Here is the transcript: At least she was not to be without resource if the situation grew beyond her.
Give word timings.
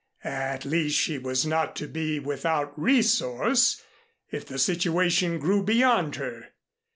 At 0.23 0.65
least 0.65 0.99
she 0.99 1.19
was 1.19 1.45
not 1.45 1.75
to 1.75 1.87
be 1.87 2.17
without 2.17 2.73
resource 2.75 3.83
if 4.31 4.47
the 4.47 4.57
situation 4.57 5.37
grew 5.37 5.61
beyond 5.61 6.15
her. 6.15 6.53